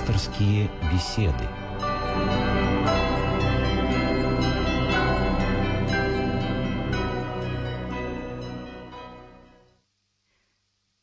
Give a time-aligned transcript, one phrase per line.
[0.00, 1.34] Пасторские беседы.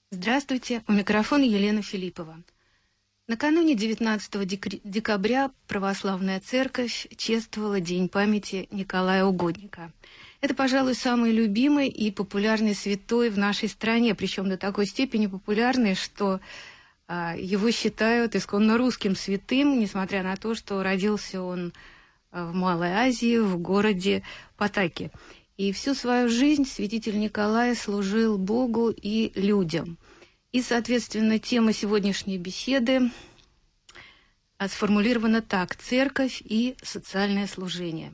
[0.09, 2.41] Здравствуйте, у микрофона Елена Филиппова.
[3.27, 9.91] Накануне 19 декабря Православная Церковь чествовала День памяти Николая Угодника.
[10.41, 15.93] Это, пожалуй, самый любимый и популярный святой в нашей стране, причем до такой степени популярный,
[15.93, 16.39] что
[17.09, 21.73] его считают исконно русским святым, несмотря на то, что родился он
[22.31, 24.23] а, в Малой Азии, в городе
[24.57, 25.11] Патаки.
[25.55, 29.97] И всю свою жизнь святитель Николай служил Богу и людям.
[30.51, 33.09] И, соответственно, тема сегодняшней беседы
[34.57, 38.11] а, сформулирована так «Церковь и социальное служение».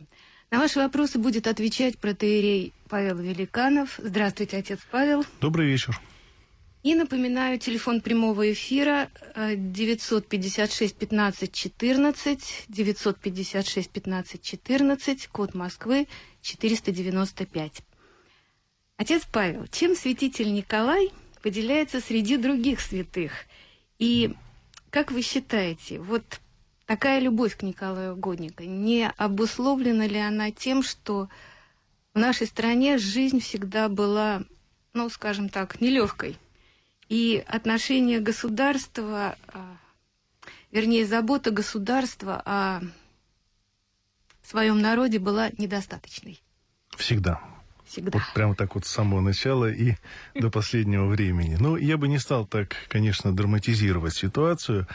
[0.51, 3.95] На ваши вопросы будет отвечать протеерей Павел Великанов.
[3.97, 5.25] Здравствуйте, отец Павел.
[5.41, 5.99] Добрый вечер.
[6.83, 16.09] И напоминаю, телефон прямого эфира 956 15 14, 956 15 14, код Москвы
[16.41, 17.81] 495.
[18.97, 21.09] Отец Павел, чем святитель Николай
[21.41, 23.31] выделяется среди других святых?
[23.97, 24.35] И
[24.89, 26.41] как вы считаете, вот
[26.85, 31.29] такая любовь к Николаю Годника, не обусловлена ли она тем, что
[32.13, 34.43] в нашей стране жизнь всегда была,
[34.91, 36.37] ну, скажем так, нелегкой?
[37.13, 39.77] И отношение государства, а,
[40.71, 42.81] вернее, забота государства о
[44.41, 46.41] своем народе была недостаточной.
[46.97, 47.39] Всегда.
[47.85, 48.17] Всегда.
[48.17, 49.93] Вот прямо так вот с самого начала и
[50.33, 51.55] до последнего времени.
[51.59, 54.87] Но я бы не стал так, конечно, драматизировать ситуацию.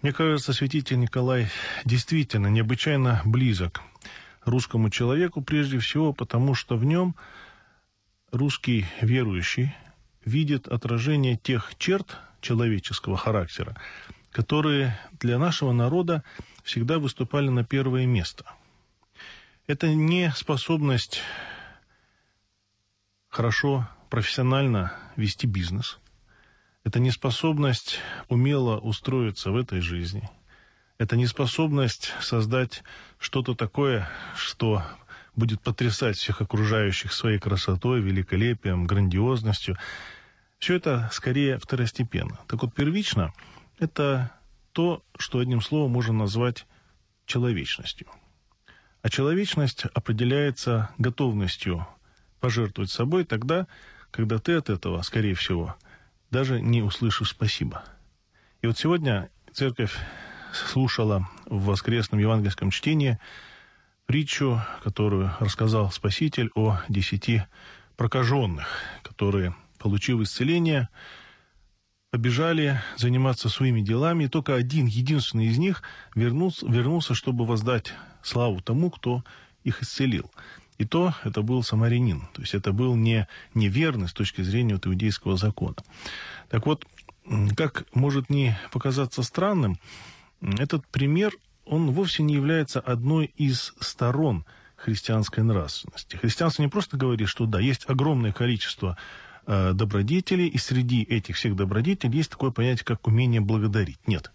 [0.00, 1.50] Мне кажется, святитель Николай
[1.84, 3.82] действительно необычайно близок
[4.46, 7.14] русскому человеку, прежде всего потому, что в нем
[8.32, 9.74] русский верующий
[10.24, 13.76] видит отражение тех черт человеческого характера,
[14.30, 16.22] которые для нашего народа
[16.62, 18.44] всегда выступали на первое место.
[19.66, 21.22] Это не способность
[23.28, 25.98] хорошо, профессионально вести бизнес.
[26.84, 30.28] Это не способность умело устроиться в этой жизни.
[30.98, 32.84] Это не способность создать
[33.18, 34.82] что-то такое, что
[35.34, 39.76] будет потрясать всех окружающих своей красотой, великолепием, грандиозностью.
[40.64, 42.40] Все это скорее второстепенно.
[42.48, 43.34] Так вот, первично–
[43.78, 44.32] это
[44.72, 46.66] то, что одним словом можно назвать
[47.26, 48.06] человечностью.
[49.02, 51.86] А человечность определяется готовностью
[52.40, 53.66] пожертвовать собой тогда,
[54.10, 55.76] когда ты от этого, скорее всего,
[56.30, 57.84] даже не услышишь спасибо.
[58.62, 59.94] И вот сегодня церковь
[60.54, 63.18] слушала в воскресном евангельском чтении
[64.06, 67.42] притчу, которую рассказал Спаситель о десяти
[67.98, 68.66] прокаженных,
[69.02, 69.54] которые
[69.84, 70.88] получив исцеление,
[72.10, 75.82] побежали заниматься своими делами, и только один, единственный из них
[76.14, 77.92] вернулся, вернулся, чтобы воздать
[78.22, 79.22] славу тому, кто
[79.62, 80.30] их исцелил.
[80.78, 84.86] И то это был самарянин, то есть это был не неверный с точки зрения вот
[84.86, 85.76] иудейского закона.
[86.48, 86.86] Так вот,
[87.54, 89.78] как может не показаться странным,
[90.40, 91.34] этот пример,
[91.66, 94.46] он вовсе не является одной из сторон
[94.76, 96.16] христианской нравственности.
[96.16, 98.96] Христианство не просто говорит, что да, есть огромное количество
[99.46, 103.98] Э, добродетелей, и среди этих всех добродетелей есть такое понятие, как умение благодарить.
[104.06, 104.32] Нет.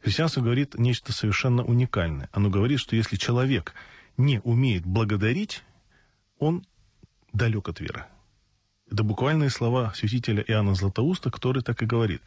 [0.00, 2.30] Христианство говорит нечто совершенно уникальное.
[2.32, 3.74] Оно говорит, что если человек
[4.16, 5.64] не умеет благодарить,
[6.38, 6.64] он
[7.34, 8.06] далек от веры.
[8.90, 12.22] Это буквальные слова святителя Иоанна Златоуста, который так и говорит.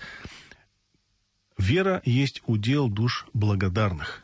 [1.58, 4.22] Вера есть удел душ благодарных.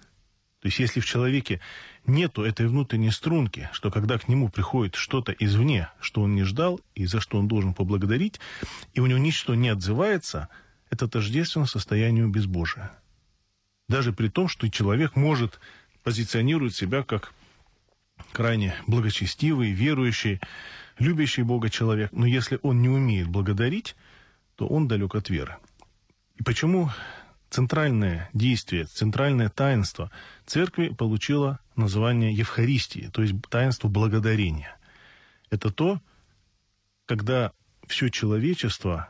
[0.62, 1.62] То есть если в человеке
[2.08, 6.82] нету этой внутренней струнки, что когда к нему приходит что-то извне, что он не ждал
[6.96, 8.40] и за что он должен поблагодарить,
[8.94, 10.50] и у него ничто не отзывается,
[10.90, 12.92] это тождественно состоянию безбожия.
[13.90, 15.60] Даже при том, что человек может
[16.04, 17.34] позиционировать себя как
[18.32, 20.40] крайне благочестивый, верующий,
[21.00, 23.96] любящий Бога человек, но если он не умеет благодарить,
[24.56, 25.58] то он далек от веры.
[26.36, 26.90] И почему
[27.50, 30.12] центральное действие, центральное таинство
[30.46, 34.78] церкви получило название Евхаристии, то есть таинство благодарения.
[35.50, 36.02] Это то,
[37.06, 37.52] когда
[37.88, 39.10] все человечество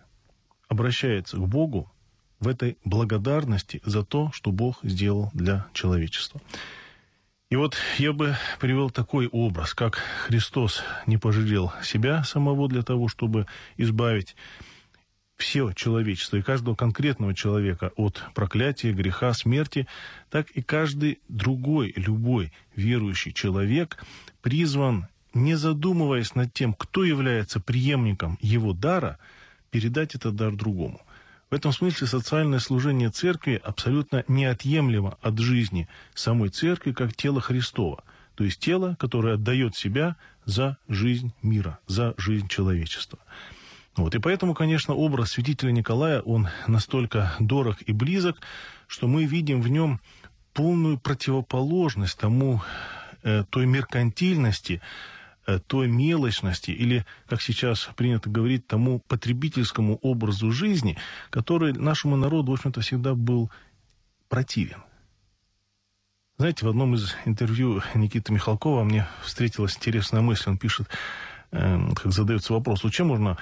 [0.67, 1.91] обращается к Богу
[2.39, 6.41] в этой благодарности за то, что Бог сделал для человечества.
[7.49, 13.07] И вот я бы привел такой образ, как Христос не пожалел себя самого для того,
[13.07, 13.47] чтобы
[13.77, 14.35] избавить
[15.37, 19.87] все человечество и каждого конкретного человека от проклятия, греха, смерти,
[20.29, 24.03] так и каждый другой, любой верующий человек
[24.41, 29.19] призван, не задумываясь над тем, кто является преемником его дара,
[29.69, 31.01] передать этот дар другому.
[31.49, 38.03] В этом смысле социальное служение церкви абсолютно неотъемлемо от жизни самой церкви как тела Христова.
[38.35, 43.19] То есть тело, которое отдает себя за жизнь мира, за жизнь человечества.
[43.97, 44.13] Вот.
[44.13, 48.37] И поэтому, конечно, образ святителя Николая, он настолько дорог и близок,
[48.85, 49.99] что мы видим в нем
[50.53, 52.61] полную противоположность тому,
[53.23, 54.81] э, той меркантильности,
[55.47, 60.97] э, той мелочности, или, как сейчас принято говорить, тому потребительскому образу жизни,
[61.31, 63.49] который нашему народу, в общем-то, всегда был
[64.29, 64.83] противен.
[66.37, 70.49] Знаете, в одном из интервью Никиты Михалкова мне встретилась интересная мысль.
[70.49, 70.87] Он пишет,
[71.51, 73.37] как задается вопрос, вот чем можно,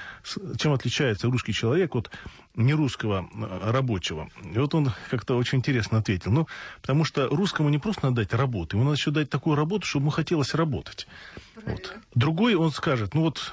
[0.58, 2.10] чем отличается русский человек от
[2.54, 4.28] нерусского э, рабочего?
[4.54, 6.30] И вот он как-то очень интересно ответил.
[6.30, 6.46] Ну,
[6.80, 10.04] потому что русскому не просто надо дать работу, ему надо еще дать такую работу, чтобы
[10.04, 11.08] ему хотелось работать.
[11.64, 11.96] Вот.
[12.14, 13.52] Другой он скажет, ну вот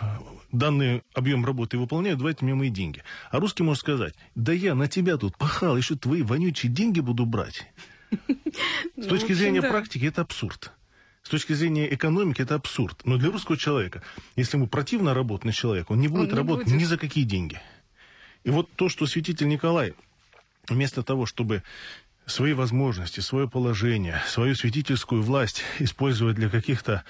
[0.52, 3.04] данный объем работы выполняю, давайте мне мои деньги.
[3.32, 7.26] А русский может сказать, да я на тебя тут пахал, еще твои вонючие деньги буду
[7.26, 7.68] брать.
[8.98, 10.72] С точки ну, зрения практики это абсурд.
[11.24, 13.02] С точки зрения экономики это абсурд.
[13.06, 14.04] Но для русского человека,
[14.36, 16.80] если ему противно работать на человека, он не будет он не работать будет.
[16.80, 17.62] ни за какие деньги.
[18.44, 19.94] И вот то, что святитель Николай,
[20.68, 21.64] вместо того, чтобы
[22.26, 27.04] свои возможности, свое положение, свою святительскую власть использовать для каких-то,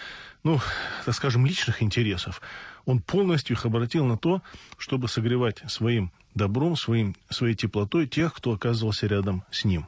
[0.43, 0.59] ну,
[1.05, 2.41] так скажем, личных интересов,
[2.85, 4.41] он полностью их обратил на то,
[4.77, 9.87] чтобы согревать своим добром, своим, своей теплотой тех, кто оказывался рядом с ним.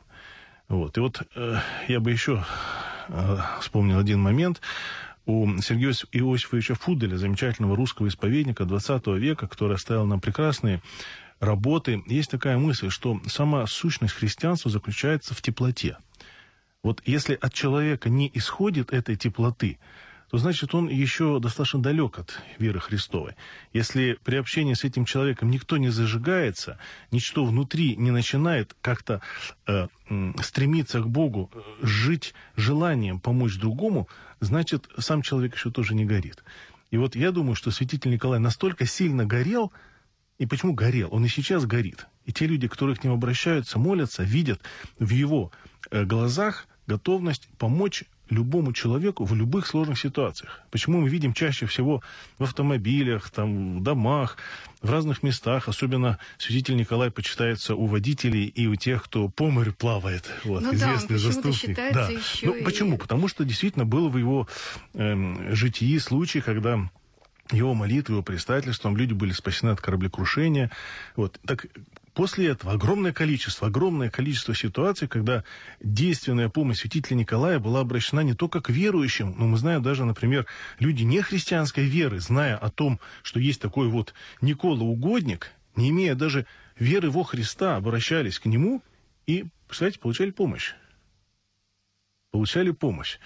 [0.68, 0.98] Вот.
[0.98, 2.44] И вот э, я бы еще
[3.62, 4.62] вспомнил один момент.
[5.26, 10.82] У Сергея Иосифовича Фуделя, замечательного русского исповедника XX века, который оставил нам прекрасные
[11.40, 15.98] работы, есть такая мысль, что сама сущность христианства заключается в теплоте.
[16.84, 19.80] Вот если от человека не исходит этой теплоты,
[20.36, 23.36] то значит он еще достаточно далек от веры Христовой.
[23.72, 26.78] Если при общении с этим человеком никто не зажигается,
[27.10, 29.22] ничто внутри не начинает как-то
[29.66, 29.88] э,
[30.42, 34.10] стремиться к Богу, э, жить желанием помочь другому,
[34.42, 36.44] значит сам человек еще тоже не горит.
[36.92, 39.72] И вот я думаю, что святитель Николай настолько сильно горел,
[40.38, 41.08] и почему горел?
[41.14, 42.08] Он и сейчас горит.
[42.26, 44.60] И те люди, которые к нему обращаются, молятся, видят
[45.00, 45.54] в его
[45.92, 50.62] э, глазах готовность помочь любому человеку в любых сложных ситуациях.
[50.72, 52.02] Почему мы видим чаще всего
[52.38, 54.38] в автомобилях, там, в домах,
[54.82, 59.74] в разных местах, особенно святитель Николай почитается у водителей и у тех, кто по морю
[59.74, 60.30] плавает.
[60.44, 61.76] Вот, ну известный да, заступник.
[61.76, 62.10] Да.
[62.44, 62.64] ну, и...
[62.64, 62.98] Почему?
[62.98, 64.48] Потому что действительно был в его
[64.94, 66.90] эм, житии случай, когда
[67.52, 70.72] его молитвы, его предстательством люди были спасены от кораблекрушения.
[71.16, 71.40] Вот.
[71.46, 71.68] Так
[72.16, 75.44] После этого огромное количество, огромное количество ситуаций, когда
[75.82, 80.48] действенная помощь святителя Николая была обращена не только к верующим, но мы знаем даже, например,
[80.80, 86.46] люди нехристианской веры, зная о том, что есть такой вот Никола Угодник, не имея даже
[86.80, 88.82] веры во Христа, обращались к нему
[89.28, 90.74] и, кстати, получали помощь.
[92.32, 93.20] Получали помощь.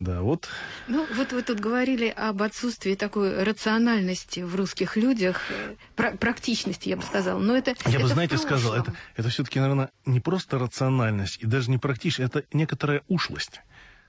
[0.00, 0.48] Да, вот.
[0.88, 6.88] Ну, вот вы тут говорили об отсутствии такой рациональности в русских людях, э, пр практичности,
[6.88, 7.38] я бы сказала.
[7.38, 11.46] Но это Я это бы, знаете, сказал, это, это все-таки, наверное, не просто рациональность и
[11.46, 13.60] даже не практичность, это некоторая ушлость.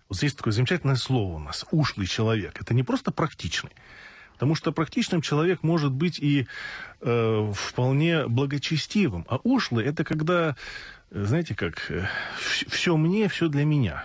[0.10, 2.60] Вот здесь такое замечательное слово у нас, ушлый человек.
[2.60, 3.72] Это не просто практичный.
[4.34, 6.48] Потому что практичным человек может быть и
[7.02, 9.26] э, вполне благочестивым.
[9.30, 10.56] А ушлый это когда,
[11.12, 14.04] э, знаете как, э, все мне, все для меня.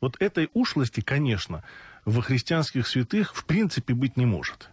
[0.00, 1.62] Вот этой ушлости, конечно,
[2.04, 4.70] во христианских святых в принципе быть не может.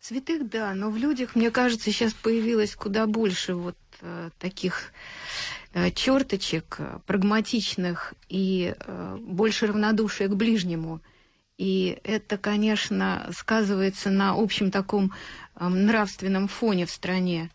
[0.00, 4.92] Святых, да, но в людях, мне кажется, сейчас появилось куда больше вот э, таких
[5.72, 11.00] э, черточек э, прагматичных и э, больше равнодушия к ближнему.
[11.56, 15.12] И это, конечно, сказывается на общем таком
[15.56, 17.50] э, нравственном фоне в стране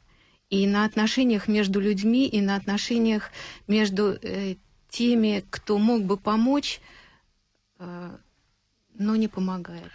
[0.50, 3.32] и на отношениях между людьми, и на отношениях
[3.68, 4.56] между э,
[4.94, 6.80] теми, кто мог бы помочь,
[7.80, 8.18] э,
[9.00, 9.92] но не помогает?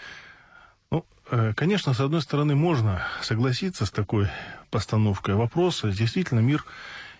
[0.90, 4.28] Ну, э, конечно, с одной стороны, можно согласиться с такой
[4.70, 5.92] постановкой вопроса.
[5.92, 6.64] Действительно, мир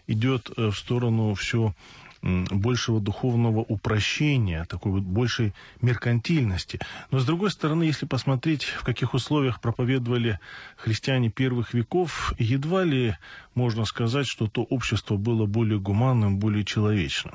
[0.08, 1.72] идет э, в сторону все
[2.20, 6.80] большего духовного упрощения, такой вот большей меркантильности.
[7.12, 10.40] Но, с другой стороны, если посмотреть, в каких условиях проповедовали
[10.76, 13.16] христиане первых веков, едва ли
[13.54, 17.34] можно сказать, что то общество было более гуманным, более человечным.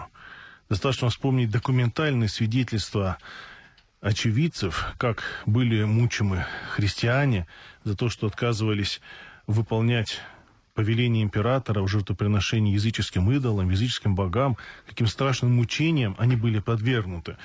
[0.69, 3.17] Достаточно вспомнить документальные свидетельства
[4.01, 7.47] очевидцев, как были мучимы христиане
[7.83, 9.01] за то, что отказывались
[9.47, 10.19] выполнять
[10.73, 17.37] повеление императора в жертвоприношении языческим идолам, языческим богам, каким страшным мучениям они были подвергнуты,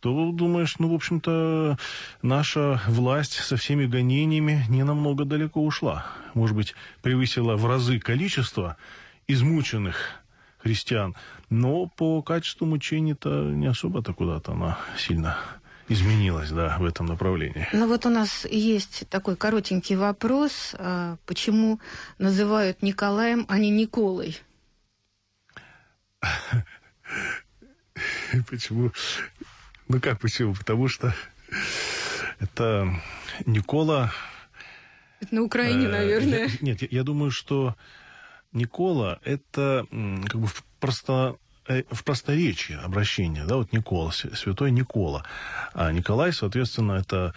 [0.00, 1.78] то думаешь, ну, в общем-то,
[2.22, 6.06] наша власть со всеми гонениями не намного далеко ушла.
[6.34, 8.76] Может быть, превысила в разы количество
[9.28, 10.21] измученных
[10.62, 11.14] христиан,
[11.50, 15.36] но по качеству мучений-то не особо-то куда-то она сильно
[15.88, 17.68] изменилась, да, в этом направлении.
[17.72, 21.80] Ну вот у нас есть такой коротенький вопрос, а, почему
[22.18, 24.38] называют Николаем, а не Николой?
[28.48, 28.92] Почему?
[29.88, 30.54] Ну как почему?
[30.54, 31.14] Потому что
[32.38, 32.88] это
[33.44, 34.12] Никола...
[35.20, 36.50] Это на Украине, э, наверное.
[36.60, 37.76] Нет, я думаю, что
[38.52, 45.24] Никола это как бы просто э, в просторечии обращение, да, вот Никола, святой Никола.
[45.74, 47.34] А Николай, соответственно, это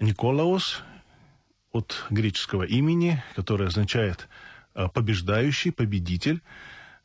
[0.00, 0.82] Николаус
[1.72, 4.28] от греческого имени, которое означает
[4.74, 6.42] э, побеждающий, победитель.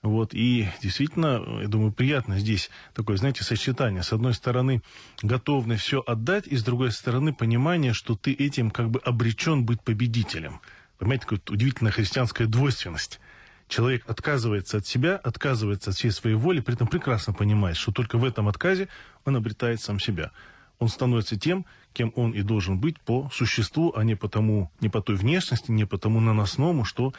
[0.01, 4.03] Вот, и действительно, я думаю, приятно здесь такое, знаете, сочетание.
[4.03, 4.81] С одной стороны,
[5.21, 9.81] готовность все отдать, и с другой стороны, понимание, что ты этим как бы обречен быть
[9.81, 10.59] победителем.
[10.97, 13.21] Понимаете, такая удивительная христианская двойственность.
[13.67, 18.17] Человек отказывается от себя, отказывается от всей своей воли, при этом прекрасно понимает, что только
[18.17, 18.87] в этом отказе
[19.25, 20.31] он обретает сам себя.
[20.79, 24.89] Он становится тем, кем он и должен быть по существу, а не по тому, не
[24.89, 27.13] по той внешности, не по тому наносному, что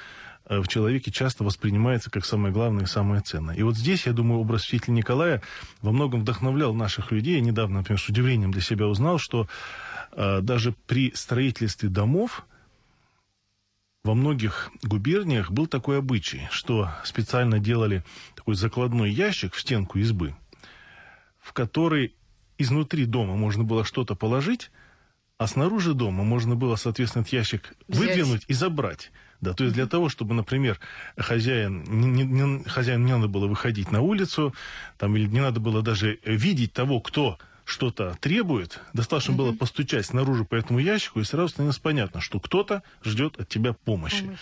[0.46, 3.54] Э, в человеке часто воспринимается как самое главное и самое ценное.
[3.54, 5.42] И вот здесь, я думаю, образ святителя Николая
[5.80, 7.36] во многом вдохновлял наших людей.
[7.36, 9.48] Я недавно, например, с удивлением для себя узнал, что
[10.12, 12.46] э, даже при строительстве домов
[14.04, 18.04] во многих губерниях был такой обычай, что специально делали
[18.37, 20.37] такой закладной ящик в стенку избы,
[21.40, 22.14] в который
[22.58, 24.70] изнутри дома можно было что-то положить,
[25.38, 28.16] а снаружи дома можно было, соответственно, этот ящик Взять.
[28.16, 29.11] выдвинуть и забрать.
[29.40, 30.78] Да, то есть для того, чтобы, например,
[31.16, 34.54] хозяин, не, не, хозяин не надо было выходить на улицу,
[34.96, 39.37] там, или не надо было даже видеть того, кто что-то требует, достаточно mm-hmm.
[39.37, 43.73] было постучать снаружи по этому ящику, и сразу становилось понятно, что кто-то ждет от тебя
[43.73, 44.25] помощи.
[44.25, 44.38] Помощь.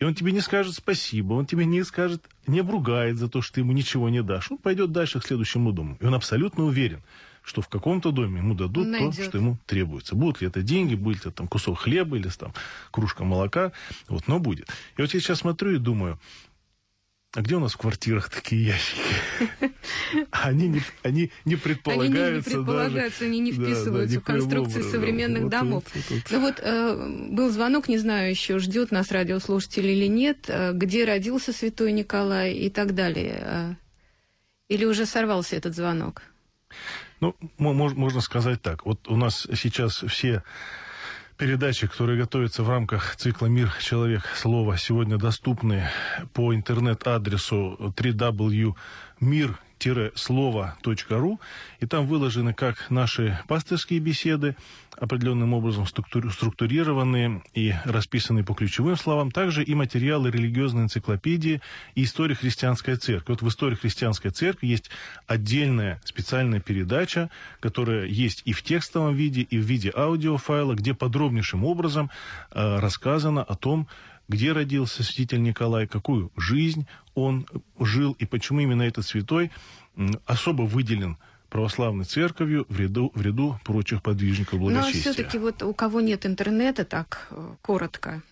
[0.00, 3.54] И он тебе не скажет спасибо, он тебе не скажет, не обругает за то, что
[3.54, 4.50] ты ему ничего не дашь.
[4.50, 5.96] Он пойдет дальше к следующему дому.
[6.00, 7.02] И он абсолютно уверен,
[7.42, 9.16] что в каком-то доме ему дадут Найдет.
[9.16, 10.16] то, что ему требуется.
[10.16, 12.52] Будут ли это деньги, будет ли это там кусок хлеба или там
[12.90, 13.72] кружка молока,
[14.08, 14.68] вот, но будет.
[14.96, 16.18] И вот я сейчас смотрю и думаю,
[17.34, 19.02] а где у нас в квартирах такие ящики?
[20.30, 22.50] Они не, они не предполагаются.
[22.50, 24.92] Они не предполагаются, даже, они не вписываются да, да, в конструкции образом.
[24.92, 25.84] современных вот, домов.
[25.92, 30.44] Вот, вот, Ну вот э, был звонок, не знаю еще, ждет нас радиослушатель или нет,
[30.46, 33.40] э, где родился святой Николай и так далее.
[33.42, 33.74] Э,
[34.68, 36.22] или уже сорвался этот звонок?
[37.20, 38.86] Ну, можно сказать так.
[38.86, 40.44] Вот у нас сейчас все
[41.36, 45.88] передачи, которые готовятся в рамках цикла «Мир, человек, слово», сегодня доступны
[46.32, 49.54] по интернет-адресу www.mir
[50.14, 51.40] слово.ру,
[51.80, 54.56] и там выложены как наши пасторские беседы,
[54.96, 61.60] определенным образом структурированные и расписанные по ключевым словам, также и материалы религиозной энциклопедии
[61.94, 63.32] и истории христианской церкви.
[63.32, 64.90] Вот в истории христианской церкви есть
[65.26, 71.64] отдельная специальная передача, которая есть и в текстовом виде, и в виде аудиофайла, где подробнейшим
[71.64, 72.10] образом
[72.50, 73.88] э, рассказано о том,
[74.28, 77.46] где родился святитель Николай, какую жизнь он
[77.78, 79.50] жил и почему именно этот святой
[80.26, 85.04] особо выделен православной церковью в ряду, в ряду прочих подвижников благочестия.
[85.06, 88.22] Но все-таки вот у кого нет интернета, так э, коротко.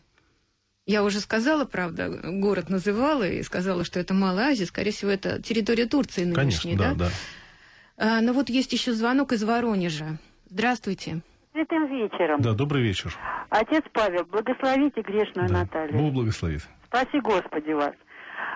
[0.87, 5.41] Я уже сказала, правда, город называла и сказала, что это Малая Азия, скорее всего, это
[5.41, 6.95] территория Турции нынешней, Конечно, да?
[6.95, 7.11] да.
[7.97, 10.19] А, но вот есть еще звонок из Воронежа.
[10.51, 11.23] Здравствуйте.
[11.53, 12.41] Святым вечером.
[12.41, 13.13] Да, добрый вечер.
[13.51, 15.59] Отец Павел, благословите грешную да.
[15.61, 15.99] Наталью.
[15.99, 16.63] Бог благословит.
[16.87, 17.95] Спаси Господи вас.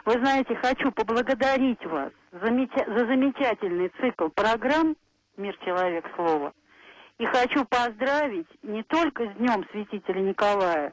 [0.06, 4.96] Вы знаете, хочу поблагодарить вас за, за замечательный цикл программ
[5.36, 6.52] «Мир, человек, слово».
[7.18, 10.92] И хочу поздравить не только с Днем Святителя Николая,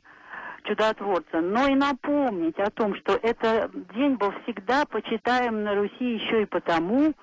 [0.64, 6.44] чудотворца, но и напомнить о том, что этот день был всегда почитаем на Руси еще
[6.44, 7.14] и потому,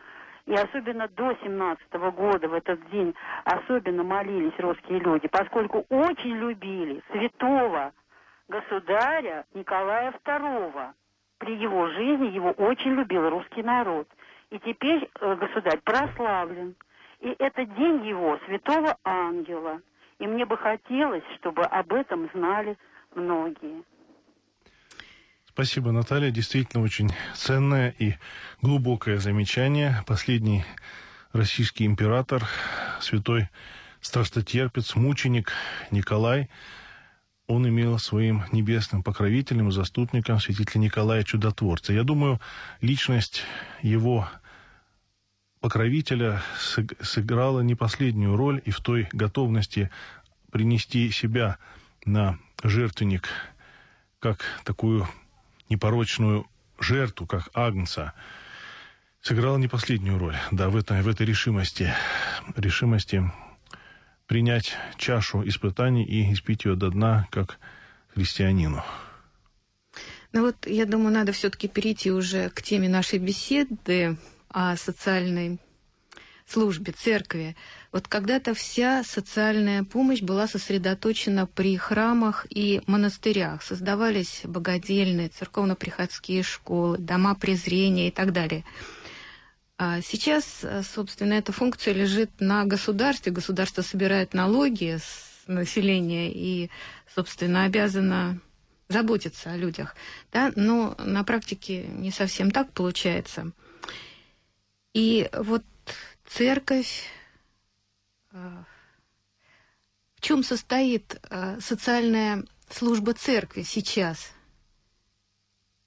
[0.47, 7.03] и особенно до 17 года в этот день особенно молились русские люди, поскольку очень любили
[7.13, 7.93] святого
[8.49, 10.93] государя Николая II.
[11.39, 14.09] При его жизни его очень любил русский народ.
[14.51, 16.75] И теперь э, государь прославлен.
[17.21, 19.81] И это день его, святого ангела.
[20.19, 22.77] И мне бы хотелось, чтобы об этом знали
[23.15, 23.83] многие.
[25.61, 26.31] Спасибо, Наталья.
[26.31, 28.15] Действительно очень ценное и
[28.63, 30.03] глубокое замечание.
[30.07, 30.65] Последний
[31.35, 32.49] российский император,
[32.99, 33.51] святой
[34.01, 35.53] страстотерпец, мученик
[35.91, 36.49] Николай,
[37.47, 41.93] он имел своим небесным покровителем, заступником святителя Николая Чудотворца.
[41.93, 42.41] Я думаю,
[42.81, 43.43] личность
[43.83, 44.27] его
[45.61, 46.41] покровителя
[47.03, 49.91] сыграла не последнюю роль и в той готовности
[50.51, 51.59] принести себя
[52.07, 53.29] на жертвенник
[54.21, 55.07] как такую
[55.71, 56.47] непорочную
[56.79, 58.13] жертву, как агнца,
[59.23, 61.95] сыграла не последнюю роль, да, в этой, в этой решимости,
[62.57, 63.31] решимости
[64.27, 67.59] принять чашу испытаний и испить ее до дна, как
[68.15, 68.85] христианину.
[70.33, 74.17] Ну вот, я думаю, надо все-таки перейти уже к теме нашей беседы
[74.49, 75.59] о социальной
[76.53, 77.57] службе, церкви.
[77.93, 83.63] Вот когда-то вся социальная помощь была сосредоточена при храмах и монастырях.
[83.63, 88.65] Создавались богадельные, церковно-приходские школы, дома презрения и так далее–
[89.83, 93.33] а сейчас, собственно, эта функция лежит на государстве.
[93.33, 96.71] Государство собирает налоги с населения и,
[97.15, 98.41] собственно, обязано
[98.91, 99.97] заботиться о людях.
[100.33, 100.53] Да?
[100.55, 103.53] Но на практике не совсем так получается.
[104.93, 105.65] И вот
[106.31, 107.05] церковь,
[108.33, 108.65] э,
[110.15, 114.33] в чем состоит э, социальная служба церкви сейчас?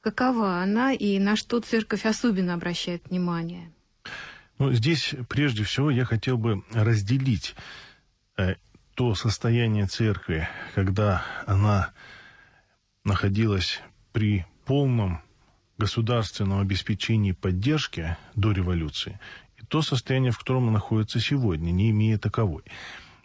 [0.01, 3.71] Какова она и на что церковь особенно обращает внимание?
[4.59, 7.55] Ну, здесь прежде всего я хотел бы разделить
[8.37, 8.55] э,
[8.95, 11.93] то состояние церкви, когда она
[13.03, 13.81] находилась
[14.11, 15.21] при полном
[15.77, 19.19] государственном обеспечении поддержки до революции,
[19.67, 22.63] то состояние, в котором она находится сегодня, не имея таковой.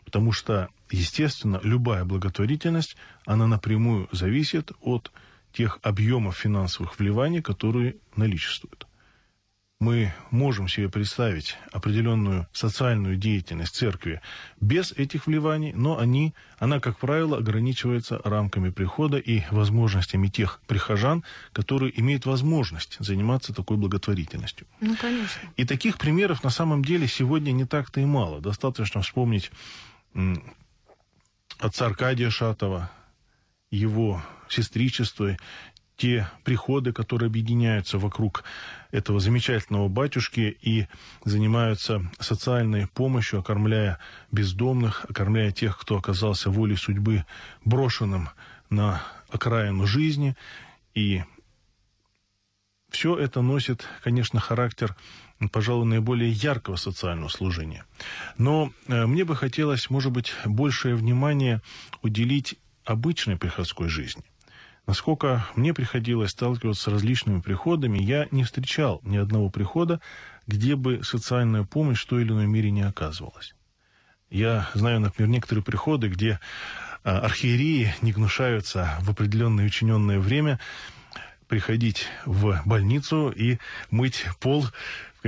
[0.04, 5.12] Потому что, естественно, любая благотворительность, она напрямую зависит от
[5.52, 8.88] тех объемов финансовых вливаний, которые наличествуют
[9.81, 14.21] мы можем себе представить определенную социальную деятельность церкви
[14.61, 21.23] без этих вливаний, но они, она, как правило, ограничивается рамками прихода и возможностями тех прихожан,
[21.53, 24.67] которые имеют возможность заниматься такой благотворительностью.
[24.81, 25.41] Ну, конечно.
[25.57, 28.41] И таких примеров на самом деле сегодня не так-то и мало.
[28.41, 29.53] Достаточно вспомнить
[31.61, 32.91] отца Аркадия Шатова,
[33.71, 35.37] его сестричество,
[35.99, 38.44] те приходы, которые объединяются вокруг
[38.92, 40.87] этого замечательного батюшки и
[41.25, 43.99] занимаются социальной помощью, окормляя
[44.31, 47.27] бездомных, окормляя тех, кто оказался волей судьбы
[47.64, 48.31] брошенным
[48.70, 50.37] на окраину жизни.
[50.94, 51.25] И
[52.90, 54.94] все это носит, конечно, характер,
[55.51, 57.85] пожалуй, наиболее яркого социального служения.
[58.38, 61.61] Но э, мне бы хотелось, может быть, большее внимание
[62.03, 64.23] уделить обычной приходской жизни–
[64.88, 70.01] Насколько мне приходилось сталкиваться с различными приходами, я не встречал ни одного прихода,
[70.46, 73.55] где бы социальная помощь в той или иной мере не оказывалась.
[74.31, 76.40] Я знаю, например, некоторые приходы, где
[77.05, 80.59] а, архиереи не гнушаются в определенное учиненное время
[81.48, 83.59] приходить в больницу и
[83.90, 84.64] мыть пол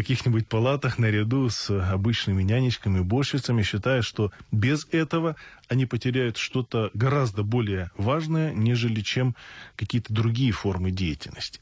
[0.01, 5.37] каких-нибудь палатах наряду с обычными нянечками, уборщицами, считая, что без этого
[5.69, 9.37] они потеряют что-то гораздо более важное, нежели чем
[9.77, 11.61] какие-то другие формы деятельности.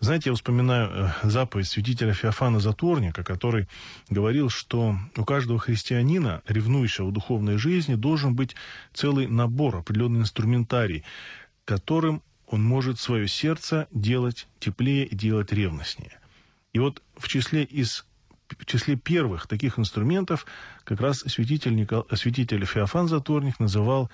[0.00, 3.68] Знаете, я вспоминаю э, заповедь святителя Феофана Затворника, который
[4.10, 8.56] говорил, что у каждого христианина, ревнующего в духовной жизни, должен быть
[8.92, 11.04] целый набор, определенный инструментарий,
[11.64, 16.18] которым он может свое сердце делать теплее и делать ревностнее.
[16.72, 18.04] И вот в числе из
[18.48, 20.46] в числе первых таких инструментов
[20.84, 22.06] как раз святитель, Никол...
[22.14, 24.10] святитель Феофан Затворник называл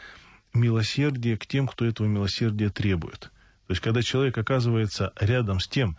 [0.52, 3.30] милосердие к тем, кто этого милосердия требует.
[3.66, 5.96] То есть, когда человек оказывается рядом с тем,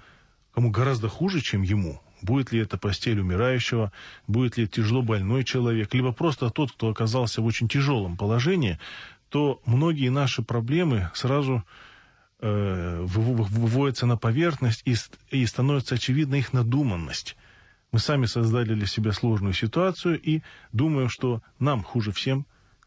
[0.54, 3.92] кому гораздо хуже, чем ему, будет ли это постель умирающего,
[4.28, 8.80] будет ли тяжело больной человек, либо просто тот, кто оказался в очень тяжелом положении,
[9.30, 11.64] то многие наши проблемы сразу
[12.40, 14.96] выводятся на поверхность и,
[15.32, 17.36] и становится очевидна их надуманность.
[17.92, 20.42] Мы сами создали для себя сложную ситуацию и
[20.74, 22.46] думаем, что нам хуже всем,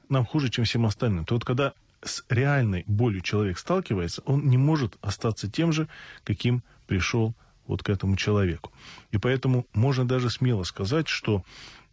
[0.08, 1.24] нам хуже, чем всем остальным.
[1.24, 5.88] То вот когда с реальной болью человек сталкивается, он не может остаться тем же,
[6.24, 7.34] каким пришел
[7.66, 8.72] вот к этому человеку.
[9.10, 11.42] И поэтому можно даже смело сказать, что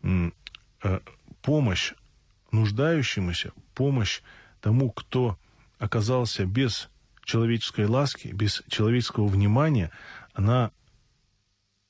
[0.04, 1.00] э,
[1.42, 1.94] помощь
[2.52, 4.22] нуждающемуся, помощь
[4.62, 5.38] тому, кто
[5.80, 6.90] оказался без
[7.26, 9.92] человеческой ласки, без человеческого внимания,
[10.34, 10.72] она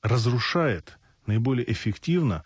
[0.02, 2.44] разрушает наиболее эффективно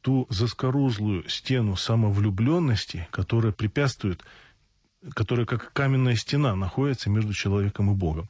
[0.00, 4.24] ту заскорузлую стену самовлюбленности, которая препятствует,
[5.14, 8.28] которая как каменная стена находится между человеком и Богом.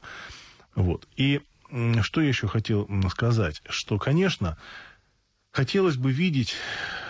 [0.75, 1.07] Вот.
[1.17, 1.41] И
[2.03, 3.63] что я еще хотел сказать?
[3.69, 4.59] Что, конечно,
[5.53, 6.57] хотелось бы видеть,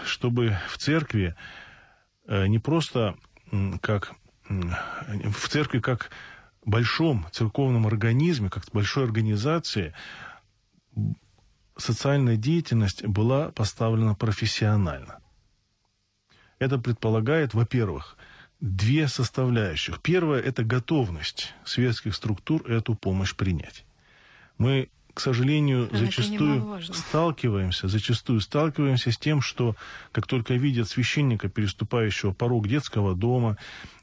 [0.04, 1.34] чтобы в церкви
[2.26, 3.16] э, не просто
[3.80, 4.14] как
[4.50, 6.10] в церкви как
[6.64, 9.94] большом церковном организме, как большой организации,
[11.76, 15.20] социальная деятельность была поставлена профессионально.
[16.58, 18.18] Это предполагает, во-первых,
[18.60, 20.00] две составляющих.
[20.02, 23.86] Первое– это готовность светских структур эту помощь принять.
[24.58, 29.74] Мы, к сожалению, Это зачастую сталкиваемся, зачастую сталкиваемся с тем, что
[30.12, 33.56] как только видят священника, переступающего порог детского дома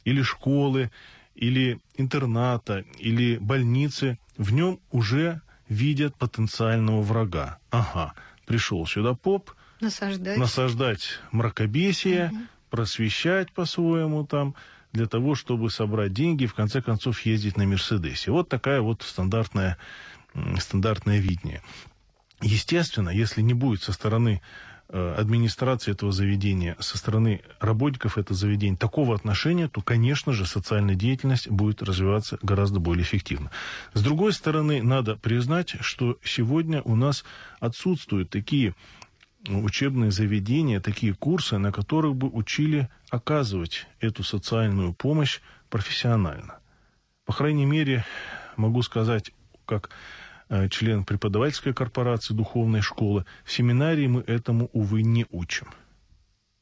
[0.04, 0.90] или школы,
[1.38, 7.60] или интерната, или больницы, в нем уже видят потенциального врага.
[7.70, 8.14] Ага,
[8.46, 10.38] пришел сюда поп, Насаждать.
[10.38, 12.34] насаждать мракобесие,
[12.70, 14.56] просвещать по-своему там,
[14.94, 18.32] для того, чтобы собрать деньги и в конце концов ездить на Мерседесе.
[18.32, 19.78] Вот такая вот стандартная,
[20.34, 21.62] м, стандартное видение.
[22.42, 24.42] Естественно, если не будет со стороны
[24.90, 31.50] администрации этого заведения, со стороны работников этого заведения такого отношения, то, конечно же, социальная деятельность
[31.50, 33.52] будет развиваться гораздо более эффективно.
[33.94, 37.26] С другой стороны, надо признать, что сегодня у нас
[37.60, 38.76] отсутствуют такие
[39.48, 46.60] учебные заведения, такие курсы, на которых бы учили оказывать эту социальную помощь профессионально.
[47.26, 48.06] По крайней мере,
[48.56, 49.32] могу сказать,
[49.66, 49.94] как э,
[50.70, 55.68] член преподавательской корпорации духовной школы, в семинарии мы этому, увы, не учим.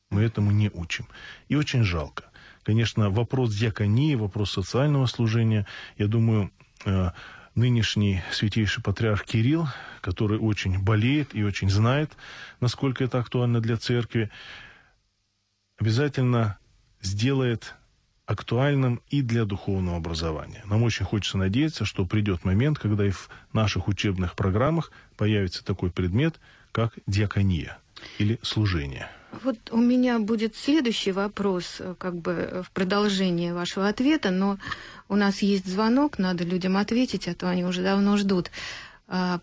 [0.09, 1.07] Мы этому не учим.
[1.49, 2.25] И очень жалко.
[2.63, 5.67] Конечно, вопрос диаконии, вопрос социального служения,
[5.97, 6.51] я думаю,
[6.85, 7.11] э,
[7.53, 9.67] нынешний святейший патриарх Кирилл,
[10.01, 12.11] который очень болеет и очень знает,
[12.59, 14.29] насколько это актуально для церкви,
[15.77, 16.57] обязательно
[17.01, 17.75] сделает
[18.25, 20.63] актуальным и для духовного образования.
[20.65, 25.91] Нам очень хочется надеяться, что придет момент, когда и в наших учебных программах появится такой
[25.91, 26.39] предмет,
[26.71, 27.77] как диакония
[28.17, 29.07] или служение.
[29.43, 34.57] Вот у меня будет следующий вопрос, э, как бы э, в продолжение вашего ответа, но
[35.09, 38.49] у нас есть звонок, надо людям ответить, а то они уже давно ждут.
[39.07, 39.39] А,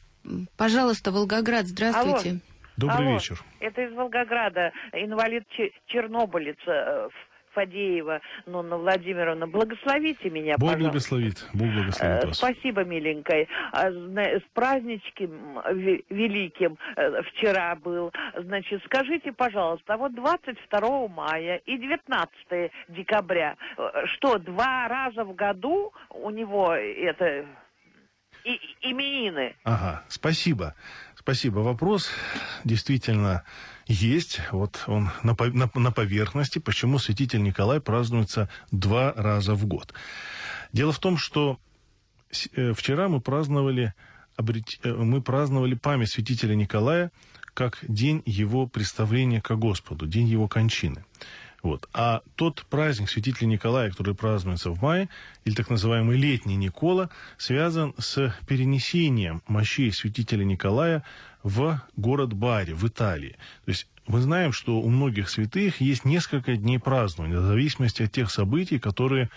[0.57, 2.41] Пожалуйста, Волгоград, здравствуйте.
[2.77, 3.43] Добрый Алло, вечер.
[3.61, 7.09] Это из Волгограда, инвалид Че- Чернобылец э,
[7.55, 9.47] Фадеева Нонна Владимировна.
[9.47, 10.91] Благословите меня, Бог пожалуйста.
[10.91, 11.49] благословит.
[11.53, 12.37] Бог благословит Э, вас.
[12.39, 13.49] Спасибо, миленькой.
[13.73, 18.13] А, С праздничком ве- великим э, вчера был.
[18.39, 25.35] Значит, скажите, пожалуйста, а вот 22 мая и 19 декабря, э, что, два раза в
[25.35, 27.47] году у него это
[28.45, 29.55] и, именины?
[29.65, 30.75] Ага, спасибо.
[31.15, 31.61] Спасибо.
[31.61, 32.11] Вопрос
[32.65, 33.45] действительно
[33.87, 34.41] есть.
[34.51, 36.59] Вот он на, на- на поверхности.
[36.59, 39.93] Почему святитель Николай празднуется два раза в год?
[40.73, 41.59] Дело в том, что
[42.57, 43.95] э, вчера мы праздновали,
[44.39, 47.11] э, мы праздновали память святителя Николая
[47.55, 51.05] как день его представления ко Господу, день его кончины.
[51.63, 51.89] Вот.
[51.93, 55.09] А тот праздник святителя Николая, который празднуется в мае,
[55.45, 61.05] или так называемый летний Никола, связан с перенесением мощей святителя Николая
[61.45, 63.37] в город Бари, в Италии.
[63.65, 68.11] То есть мы знаем, что у многих святых есть несколько дней празднования, в зависимости от
[68.11, 69.31] тех событий, которые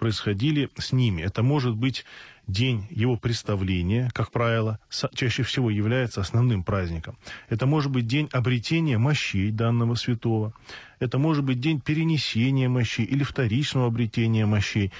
[0.00, 1.22] происходили с ними.
[1.22, 2.04] Это может быть
[2.48, 4.80] день его представления, как правило,
[5.14, 7.18] чаще всего является основным праздником.
[7.50, 10.54] Это может быть день обретения мощей данного святого.
[11.00, 14.90] Это может быть день перенесения мощей или вторичного обретения мощей.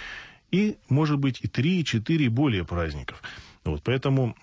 [0.53, 3.23] И, может быть, и три, и четыре, более праздников.
[3.65, 4.37] Вот, поэтому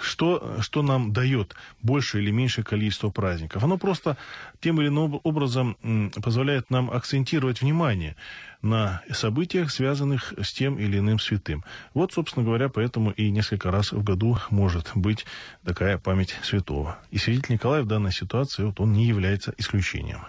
[0.00, 3.62] что, что нам дает большее или меньшее количество праздников?
[3.62, 4.16] Оно просто
[4.60, 5.76] тем или иным образом
[6.22, 8.16] позволяет нам акцентировать внимание
[8.60, 11.64] на событиях, связанных с тем или иным святым.
[11.92, 15.26] Вот, собственно говоря, поэтому и несколько раз в году может быть
[15.64, 16.98] такая память святого.
[17.10, 20.20] И святитель Николай в данной ситуации, вот он не является исключением.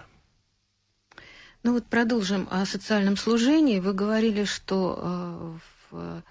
[1.62, 3.80] Ну вот продолжим о социальном служении.
[3.80, 5.58] Вы говорили, что э,
[5.90, 6.22] в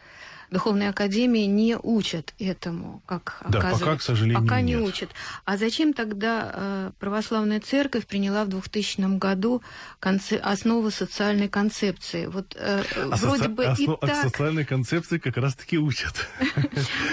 [0.51, 3.97] Духовной Академии не учат этому, как Да, пока, оказывается.
[3.97, 4.81] к сожалению, Пока не нет.
[4.87, 5.09] учат.
[5.45, 9.61] А зачем тогда э, православная церковь приняла в 2000 году
[9.99, 12.27] конце- основы социальной концепции?
[12.27, 14.23] Вот э, А вроде соци- бы основ- и так.
[14.23, 16.27] социальной концепции как раз-таки учат.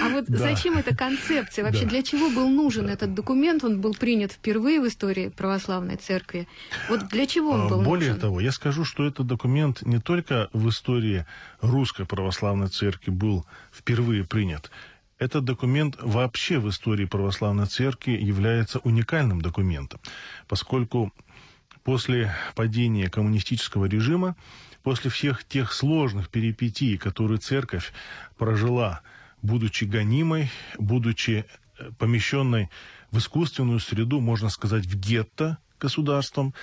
[0.03, 1.63] А вот зачем эта концепция?
[1.65, 3.63] Вообще для чего был нужен этот документ?
[3.63, 6.47] Он был принят впервые в истории православной церкви.
[6.89, 8.21] Вот для чего он А, был Более нужен?
[8.21, 11.25] того, я скажу, что этот документ не только в истории
[11.61, 14.69] Русской Православной Церкви был впервые принят.
[15.17, 20.01] Этот документ вообще в истории Православной Церкви является уникальным документом,
[20.49, 21.13] поскольку
[21.85, 24.35] после падения коммунистического режима,
[24.83, 27.93] после всех тех сложных перипетий, которые церковь
[28.37, 29.01] прожила,
[29.41, 31.45] будучи гонимой, будучи
[31.79, 32.69] э, помещенной
[33.11, 36.53] в искусственную среду, можно сказать, в гетто государством,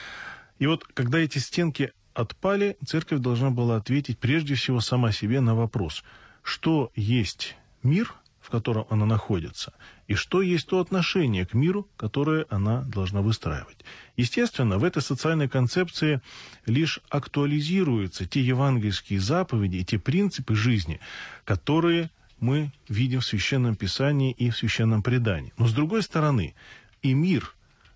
[0.59, 5.55] и вот когда эти стенки отпали, церковь должна была ответить прежде всего сама себе на
[5.55, 6.05] вопрос,
[6.43, 9.73] что есть мир, в котором она находится,
[10.09, 13.85] и что есть то отношение к миру, которое она должна выстраивать.
[14.17, 16.21] Естественно, в этой социальной концепции
[16.67, 21.01] лишь актуализируются те евангельские заповеди и те принципы жизни,
[21.45, 25.53] которые мы видим в Священном Писании и в Священном Предании.
[25.59, 26.55] Но с другой стороны,
[27.03, 27.55] и мир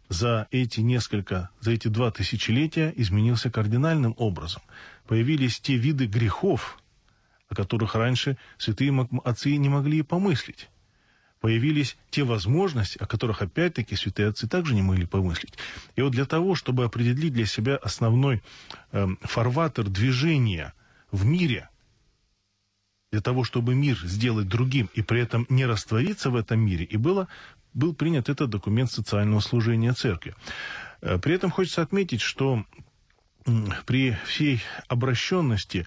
[0.09, 4.62] за эти несколько, за эти два тысячелетия изменился кардинальным образом.
[5.07, 6.78] Появились те виды грехов,
[7.48, 10.68] о которых раньше святые отцы не могли и помыслить.
[11.40, 15.54] Появились те возможности, о которых, опять-таки, святые отцы также не могли помыслить.
[15.94, 18.42] И вот для того, чтобы определить для себя основной
[18.92, 20.72] э, фарватер движения
[21.11, 21.68] в мире,
[23.12, 26.96] для того, чтобы мир сделать другим и при этом не раствориться в этом мире, и
[26.96, 27.28] было,
[27.74, 30.35] был принят этот документ социального служения церкви.
[31.02, 32.64] Э, при этом хочется отметить, что
[33.85, 35.87] при всей обращенности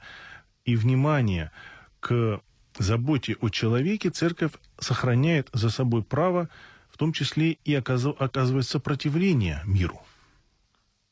[0.67, 1.49] и внимание
[1.99, 2.41] к
[2.77, 6.49] заботе о человеке, церковь сохраняет за собой право,
[6.91, 9.99] в том числе и оказывать сопротивление миру.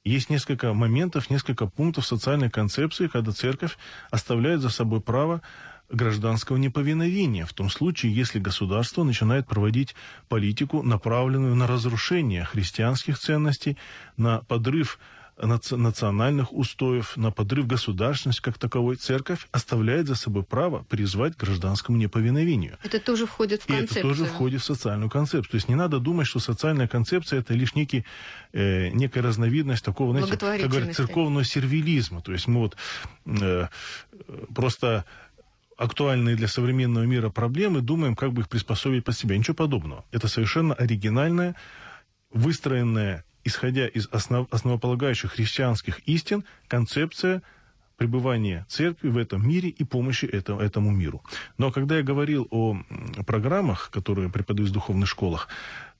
[0.03, 3.77] Есть несколько моментов, несколько пунктов социальной концепции, когда церковь
[4.11, 5.41] оставляет за собой право
[5.89, 9.95] гражданского неповиновения, в том случае, если государство начинает проводить
[10.27, 13.77] политику, направленную на разрушение христианских ценностей,
[14.17, 14.99] на подрыв
[15.37, 21.97] национальных устоев, на подрыв государственности как таковой, церковь оставляет за собой право призвать к гражданскому
[21.97, 22.77] неповиновению.
[22.83, 23.97] Это тоже входит в концепцию.
[23.97, 25.51] И это тоже входит в социальную концепцию.
[25.51, 28.05] То есть не надо думать, что социальная концепция это лишь некий,
[28.53, 32.21] э, некая разновидность такого, знаете, как говорят, церковного сервилизма.
[32.21, 32.77] То есть мы вот
[33.25, 33.67] э,
[34.53, 35.05] просто
[35.77, 39.37] актуальные для современного мира проблемы, думаем, как бы их приспособить под себя.
[39.37, 40.05] Ничего подобного.
[40.11, 41.55] Это совершенно оригинальная,
[42.31, 47.41] выстроенная исходя из основ, основополагающих христианских истин, концепция
[47.97, 51.23] пребывания церкви в этом мире и помощи этому, этому миру.
[51.57, 52.77] Но когда я говорил о
[53.25, 55.47] программах, которые преподают в духовных школах,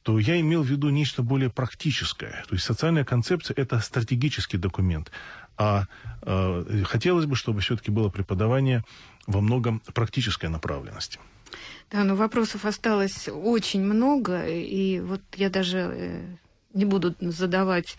[0.03, 2.43] то я имел в виду нечто более практическое.
[2.47, 5.11] То есть социальная концепция– это стратегический документ.
[5.57, 5.85] А
[6.21, 8.83] э, хотелось бы, чтобы все-таки было преподавание
[9.25, 11.19] во многом практической направленности.
[11.89, 16.35] Да, но вопросов осталось очень много, и вот я даже э,
[16.75, 17.97] не буду задавать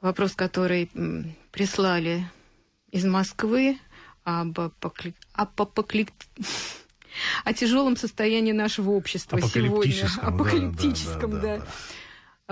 [0.00, 0.90] вопрос, который
[1.50, 2.24] прислали
[2.90, 3.78] из Москвы
[4.24, 5.14] об апокли...
[5.32, 6.08] апокли...
[7.44, 10.08] о тяжелом состоянии нашего общества сегодня.
[10.20, 11.40] Апокалиптическом, да.
[11.40, 11.66] да, да, да.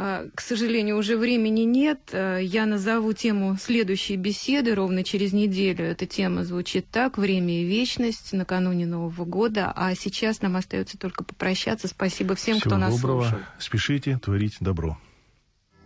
[0.00, 2.10] А, к сожалению, уже времени нет.
[2.12, 5.84] А, я назову тему следующей беседы ровно через неделю.
[5.84, 9.72] Эта тема звучит так «Время и вечность» накануне Нового года.
[9.74, 11.88] А сейчас нам остается только попрощаться.
[11.88, 13.22] Спасибо всем, Всего кто нас доброго.
[13.22, 13.38] слушал.
[13.58, 14.98] Спешите творить добро.